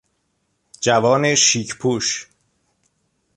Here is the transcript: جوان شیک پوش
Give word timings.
جوان 0.81 1.35
شیک 1.35 1.77
پوش 1.79 2.27